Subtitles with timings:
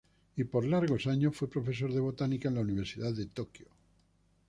[0.35, 3.67] Y por largos años fue profesor de botánica en la Universidad de Tokio.